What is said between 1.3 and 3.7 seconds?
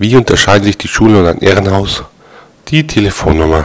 Irrenhaus? Die Telefonnummer